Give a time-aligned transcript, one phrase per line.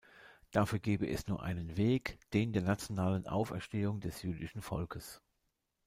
[0.49, 5.21] Dafür gebe es nur einen Weg, den der nationalen Auferstehung des jüdischen Volkes.